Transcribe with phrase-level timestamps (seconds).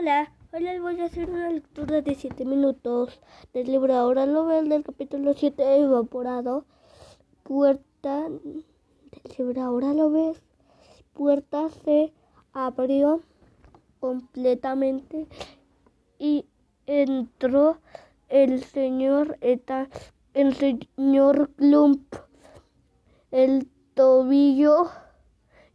[0.00, 3.20] Hola, hoy les voy a hacer una lectura de 7 minutos
[3.52, 6.66] del libro Ahora lo ven del capítulo 7 evaporado.
[7.42, 8.64] Puerta del
[9.36, 10.40] libro Ahora lo ves.
[11.14, 12.12] Puerta se
[12.52, 13.22] abrió
[13.98, 15.26] completamente
[16.16, 16.46] y
[16.86, 17.78] entró
[18.28, 19.88] el señor Eta,
[20.32, 22.14] el señor Klump.
[23.32, 24.90] El tobillo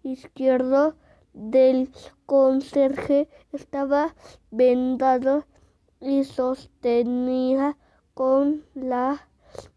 [0.01, 0.95] izquierdo
[1.33, 1.89] del
[2.25, 4.15] conserje estaba
[4.51, 5.45] vendado
[5.99, 7.75] y sostenía
[8.13, 9.27] con la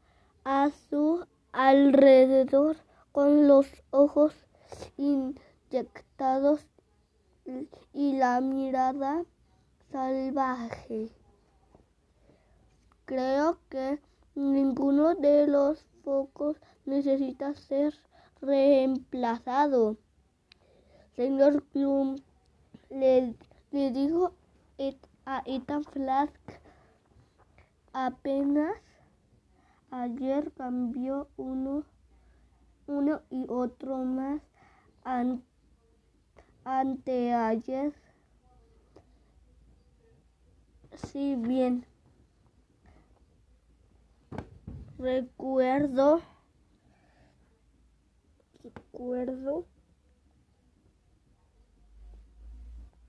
[0.44, 1.27] a su
[1.68, 2.78] alrededor
[3.12, 4.34] con los ojos
[4.96, 6.66] inyectados
[7.94, 9.26] y la mirada
[9.92, 11.10] salvaje.
[13.04, 14.00] Creo que
[14.36, 17.94] ninguno de los focos necesita ser
[18.40, 19.98] reemplazado.
[21.18, 22.16] Señor Plum
[22.90, 23.36] le,
[23.72, 24.32] dijo
[25.26, 26.40] a Ethan Flask
[27.92, 28.87] apenas
[29.90, 31.84] Ayer cambió uno,
[32.88, 34.42] uno y otro más
[36.66, 37.94] anteayer.
[40.94, 41.86] Si bien
[44.98, 46.22] recuerdo,
[48.64, 49.66] recuerdo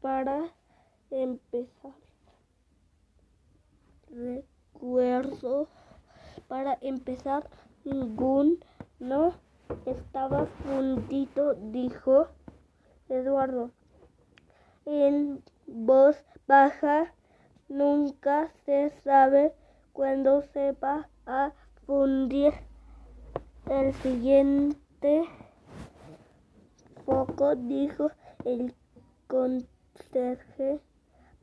[0.01, 0.55] para
[1.11, 1.95] empezar.
[4.11, 5.69] Recuerdo
[6.49, 7.49] para empezar,
[7.85, 8.59] ningún
[8.99, 9.35] no
[9.85, 12.27] estaba fundido, dijo
[13.09, 13.71] Eduardo.
[14.87, 17.13] En voz baja,
[17.69, 19.53] nunca se sabe
[19.93, 21.53] cuándo se va a
[21.87, 22.55] fundir
[23.69, 25.25] el siguiente
[27.05, 28.11] foco, dijo
[28.45, 28.75] el
[29.27, 30.81] conserje,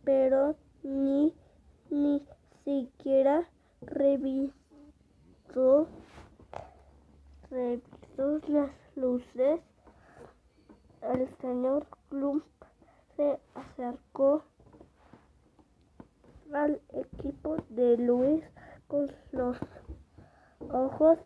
[0.04, 1.34] pero ni,
[1.92, 2.26] ni
[2.64, 3.48] siquiera
[3.82, 4.65] revisó
[7.50, 9.62] revisó las luces.
[11.02, 12.44] El señor Klump
[13.16, 14.44] se acercó
[16.54, 18.44] al equipo de Luis
[18.88, 19.58] con los
[20.72, 21.20] ojos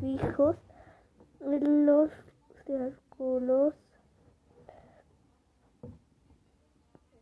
[0.00, 0.56] fijos
[1.40, 2.10] en los
[2.66, 3.74] círculos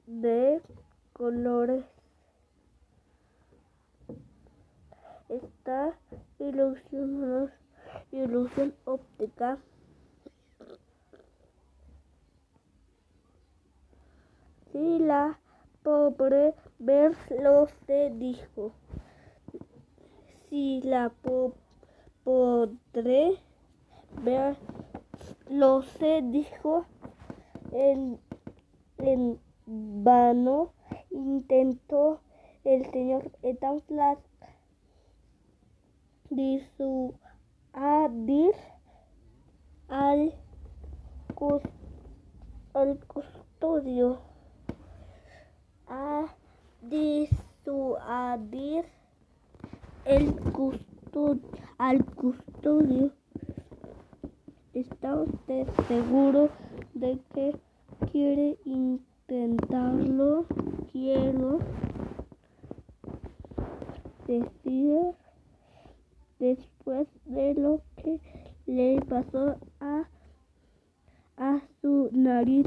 [0.06, 0.62] de
[1.12, 1.91] colores.
[6.40, 7.52] Ilusión,
[8.10, 9.58] ilusión óptica.
[14.72, 15.38] Si la
[15.84, 18.72] pobre ver lo se dijo.
[20.48, 21.54] Si la po
[22.24, 23.38] podré
[24.24, 24.56] ver
[25.48, 26.86] lo se dijo
[27.70, 28.18] en,
[28.98, 30.72] en vano
[31.10, 32.20] intentó
[32.64, 34.31] el señor Ethan Flash
[36.34, 37.14] disuadir
[39.88, 40.34] al,
[42.74, 44.18] al custodio
[45.86, 46.26] a
[46.82, 48.04] disuadir
[50.04, 51.42] el custodio
[51.78, 53.12] al custodio
[54.74, 56.48] ¿Está usted seguro
[56.94, 57.54] de que
[58.10, 60.46] quiere intentarlo?
[60.90, 61.58] Quiero
[64.26, 65.14] decir
[67.32, 68.20] de lo que
[68.66, 70.08] le pasó a,
[71.36, 72.66] a su nariz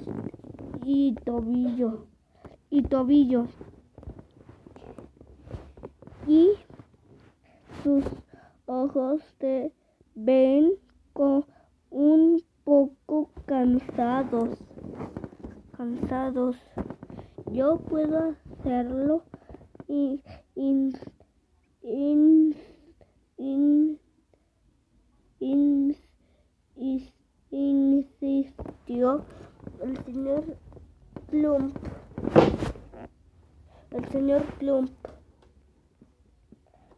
[0.84, 2.08] y tobillo
[2.70, 3.48] y tobillo.
[6.28, 6.52] Y
[7.84, 8.04] sus
[8.66, 9.72] ojos se
[10.16, 10.74] ven
[11.14, 11.46] con
[11.90, 14.57] un poco cansados
[15.78, 16.57] cansados.
[17.51, 19.24] Yo puedo hacerlo
[19.88, 20.22] y,
[20.56, 20.94] y
[21.84, 22.56] in,
[23.38, 24.00] in,
[27.51, 29.25] insistió
[29.81, 30.57] el señor
[31.30, 31.77] Plump.
[33.92, 34.92] El señor Plump.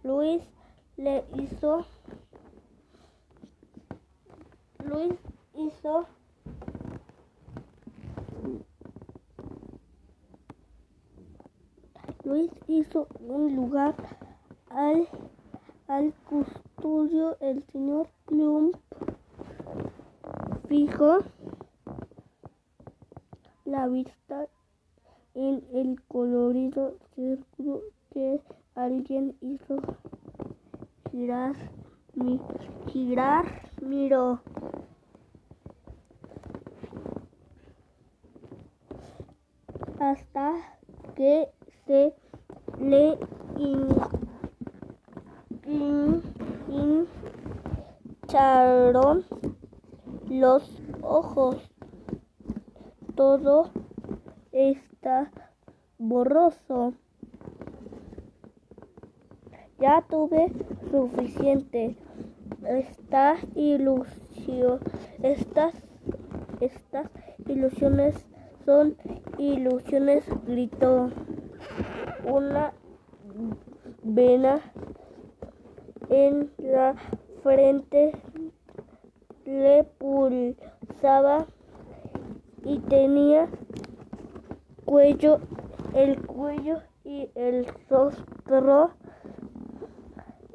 [0.04, 0.42] Luis
[0.96, 1.86] le hizo.
[4.86, 5.14] Luis
[5.56, 6.08] hizo.
[12.24, 13.96] Luis hizo un lugar
[14.70, 15.08] al
[15.88, 18.76] al custodio, el señor Plump
[20.68, 21.20] fijo
[23.66, 24.48] la vista
[25.34, 27.82] en el colorido círculo
[28.12, 28.42] que
[28.76, 29.78] alguien hizo
[31.12, 31.56] girar,
[32.14, 32.40] mi,
[32.88, 33.46] girar,
[33.82, 34.42] miró.
[40.00, 40.54] hasta
[41.16, 41.50] que
[41.86, 42.14] se
[42.80, 43.18] le
[48.38, 49.26] hincharon
[50.30, 50.64] los
[51.02, 51.58] ojos.
[53.16, 53.72] Todo
[54.52, 55.32] está
[55.98, 56.94] borroso.
[59.80, 60.52] Ya tuve
[60.92, 61.98] suficiente.
[62.64, 64.80] Esta ilusión,
[65.24, 65.74] estas,
[66.60, 67.10] estas
[67.48, 68.16] ilusiones
[68.66, 68.98] son
[69.38, 71.10] ilusiones, gritó.
[72.26, 72.74] Una
[74.04, 74.60] vena
[76.10, 76.96] en la
[77.42, 78.12] frente
[79.48, 81.48] le pulsaba
[82.66, 83.48] y tenía
[84.84, 85.40] cuello,
[85.94, 88.92] el cuello y el rostro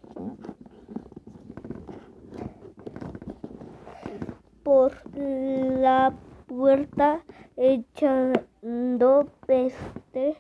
[4.64, 6.12] por la
[6.46, 7.22] puerta
[7.56, 10.37] echando peste.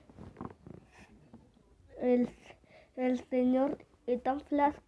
[2.00, 2.28] El,
[2.96, 4.82] el señor Ethan Flask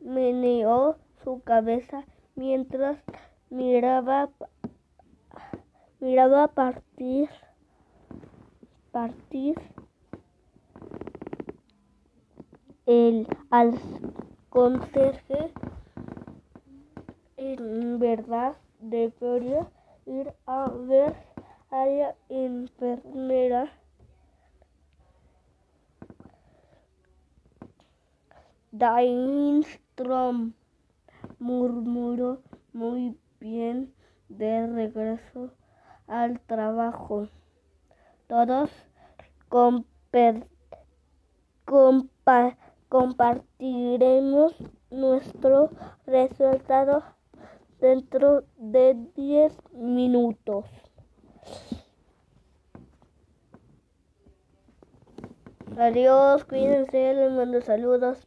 [0.00, 2.04] meneó su cabeza
[2.34, 2.98] mientras
[3.50, 4.30] miraba
[6.00, 7.28] miraba partir
[8.92, 9.56] partir
[12.86, 13.78] el al
[14.50, 15.52] conserje
[17.54, 19.70] en verdad debería
[20.06, 21.14] ir a ver
[21.70, 23.72] a la enfermera
[28.78, 30.52] Dainstrom
[31.38, 32.42] murmuró
[32.74, 33.94] muy bien
[34.28, 35.50] de regreso
[36.06, 37.28] al trabajo.
[38.26, 38.70] Todos
[42.88, 44.54] compartiremos
[44.90, 45.70] nuestro
[46.06, 47.15] resultado
[47.80, 50.64] dentro de 10 minutos.
[55.76, 58.14] Adiós, cuídense, les mando saludos.